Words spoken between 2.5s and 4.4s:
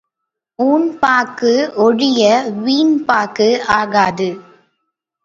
வீண் பாக்கு ஆகாது.